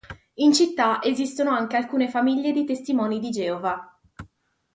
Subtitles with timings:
[0.37, 3.99] In città esistono anche alcune famiglie di Testimoni di Geova.